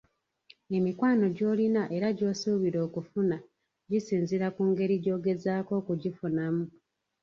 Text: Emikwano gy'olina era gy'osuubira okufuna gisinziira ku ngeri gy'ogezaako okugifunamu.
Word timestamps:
Emikwano 0.77 1.25
gy'olina 1.35 1.83
era 1.95 2.07
gy'osuubira 2.17 2.77
okufuna 2.87 3.37
gisinziira 3.89 4.47
ku 4.55 4.61
ngeri 4.69 4.95
gy'ogezaako 5.03 5.71
okugifunamu. 5.81 6.63